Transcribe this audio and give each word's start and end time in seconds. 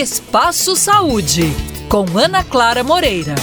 Espaço 0.00 0.76
Saúde, 0.76 1.42
com 1.88 2.04
Ana 2.16 2.44
Clara 2.44 2.84
Moreira. 2.84 3.34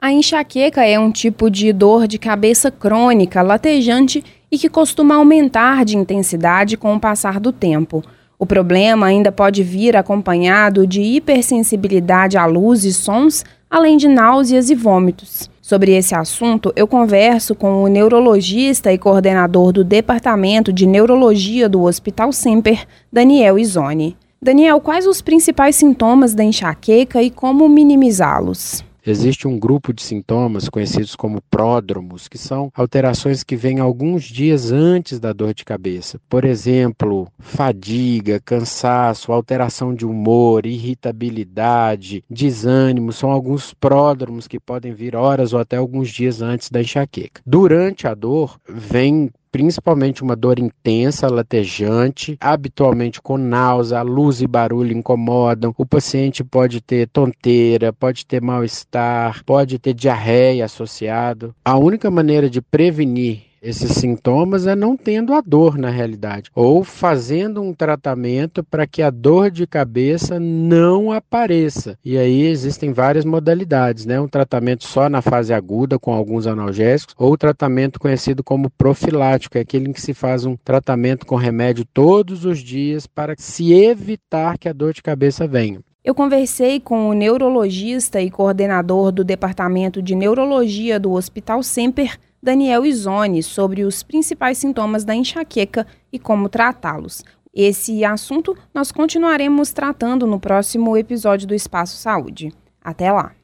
A 0.00 0.12
enxaqueca 0.12 0.84
é 0.84 0.96
um 0.96 1.10
tipo 1.10 1.50
de 1.50 1.72
dor 1.72 2.06
de 2.06 2.16
cabeça 2.16 2.70
crônica, 2.70 3.42
latejante 3.42 4.22
e 4.48 4.56
que 4.56 4.68
costuma 4.68 5.16
aumentar 5.16 5.84
de 5.84 5.96
intensidade 5.96 6.76
com 6.76 6.94
o 6.94 7.00
passar 7.00 7.40
do 7.40 7.50
tempo. 7.50 8.00
O 8.38 8.46
problema 8.46 9.06
ainda 9.06 9.32
pode 9.32 9.64
vir 9.64 9.96
acompanhado 9.96 10.86
de 10.86 11.02
hipersensibilidade 11.02 12.38
à 12.38 12.46
luz 12.46 12.84
e 12.84 12.92
sons, 12.92 13.44
além 13.68 13.96
de 13.96 14.06
náuseas 14.06 14.70
e 14.70 14.76
vômitos. 14.76 15.50
Sobre 15.70 15.92
esse 15.92 16.16
assunto, 16.16 16.72
eu 16.74 16.84
converso 16.84 17.54
com 17.54 17.84
o 17.84 17.86
neurologista 17.86 18.92
e 18.92 18.98
coordenador 18.98 19.70
do 19.70 19.84
Departamento 19.84 20.72
de 20.72 20.84
Neurologia 20.84 21.68
do 21.68 21.82
Hospital 21.82 22.32
Semper, 22.32 22.84
Daniel 23.12 23.56
Izoni. 23.56 24.16
Daniel, 24.42 24.80
quais 24.80 25.06
os 25.06 25.22
principais 25.22 25.76
sintomas 25.76 26.34
da 26.34 26.42
enxaqueca 26.42 27.22
e 27.22 27.30
como 27.30 27.68
minimizá-los? 27.68 28.84
Existe 29.06 29.48
um 29.48 29.58
grupo 29.58 29.92
de 29.92 30.02
sintomas 30.02 30.68
conhecidos 30.68 31.16
como 31.16 31.42
pródromos, 31.50 32.28
que 32.28 32.36
são 32.36 32.70
alterações 32.74 33.42
que 33.42 33.56
vêm 33.56 33.80
alguns 33.80 34.24
dias 34.24 34.70
antes 34.70 35.18
da 35.18 35.32
dor 35.32 35.54
de 35.54 35.64
cabeça. 35.64 36.20
Por 36.28 36.44
exemplo, 36.44 37.28
fadiga, 37.38 38.40
cansaço, 38.40 39.32
alteração 39.32 39.94
de 39.94 40.04
humor, 40.04 40.66
irritabilidade, 40.66 42.22
desânimo, 42.28 43.12
são 43.12 43.30
alguns 43.30 43.72
pródromos 43.72 44.46
que 44.46 44.60
podem 44.60 44.92
vir 44.92 45.16
horas 45.16 45.52
ou 45.52 45.60
até 45.60 45.76
alguns 45.76 46.10
dias 46.10 46.42
antes 46.42 46.70
da 46.70 46.80
enxaqueca. 46.80 47.40
Durante 47.46 48.06
a 48.06 48.14
dor, 48.14 48.58
vem 48.68 49.30
principalmente 49.50 50.22
uma 50.22 50.36
dor 50.36 50.58
intensa, 50.58 51.28
latejante, 51.28 52.36
habitualmente 52.40 53.20
com 53.20 53.36
náusea, 53.36 54.02
luz 54.02 54.40
e 54.40 54.46
barulho 54.46 54.96
incomodam. 54.96 55.74
O 55.76 55.84
paciente 55.84 56.44
pode 56.44 56.80
ter 56.80 57.08
tonteira, 57.08 57.92
pode 57.92 58.24
ter 58.24 58.40
mal-estar, 58.40 59.44
pode 59.44 59.78
ter 59.78 59.94
diarreia 59.94 60.64
associado. 60.64 61.54
A 61.64 61.76
única 61.76 62.10
maneira 62.10 62.48
de 62.48 62.60
prevenir 62.62 63.49
esses 63.62 63.92
sintomas 63.92 64.66
é 64.66 64.74
não 64.74 64.96
tendo 64.96 65.34
a 65.34 65.40
dor 65.40 65.76
na 65.76 65.90
realidade, 65.90 66.50
ou 66.54 66.82
fazendo 66.82 67.60
um 67.60 67.74
tratamento 67.74 68.64
para 68.64 68.86
que 68.86 69.02
a 69.02 69.10
dor 69.10 69.50
de 69.50 69.66
cabeça 69.66 70.40
não 70.40 71.12
apareça. 71.12 71.98
E 72.04 72.16
aí 72.16 72.46
existem 72.46 72.92
várias 72.92 73.24
modalidades, 73.24 74.06
né? 74.06 74.20
Um 74.20 74.28
tratamento 74.28 74.84
só 74.84 75.08
na 75.08 75.20
fase 75.20 75.52
aguda 75.52 75.98
com 75.98 76.12
alguns 76.12 76.46
analgésicos, 76.46 77.14
ou 77.18 77.36
tratamento 77.36 78.00
conhecido 78.00 78.42
como 78.42 78.70
profilático, 78.70 79.58
é 79.58 79.60
aquele 79.60 79.90
em 79.90 79.92
que 79.92 80.00
se 80.00 80.14
faz 80.14 80.44
um 80.44 80.56
tratamento 80.56 81.26
com 81.26 81.36
remédio 81.36 81.84
todos 81.84 82.44
os 82.44 82.58
dias 82.58 83.06
para 83.06 83.34
se 83.38 83.72
evitar 83.72 84.58
que 84.58 84.68
a 84.68 84.72
dor 84.72 84.92
de 84.92 85.02
cabeça 85.02 85.46
venha. 85.46 85.80
Eu 86.02 86.14
conversei 86.14 86.80
com 86.80 87.10
o 87.10 87.12
neurologista 87.12 88.22
e 88.22 88.30
coordenador 88.30 89.12
do 89.12 89.22
Departamento 89.22 90.00
de 90.00 90.14
Neurologia 90.14 90.98
do 90.98 91.12
Hospital 91.12 91.62
Semper, 91.62 92.18
Daniel 92.42 92.86
Izone 92.86 93.42
sobre 93.42 93.84
os 93.84 94.02
principais 94.02 94.58
sintomas 94.58 95.04
da 95.04 95.14
enxaqueca 95.14 95.86
e 96.12 96.18
como 96.18 96.48
tratá-los. 96.48 97.22
Esse 97.52 98.04
assunto 98.04 98.56
nós 98.72 98.92
continuaremos 98.92 99.72
tratando 99.72 100.26
no 100.26 100.38
próximo 100.38 100.96
episódio 100.96 101.48
do 101.48 101.54
Espaço 101.54 101.96
Saúde. 101.96 102.52
Até 102.82 103.10
lá! 103.10 103.39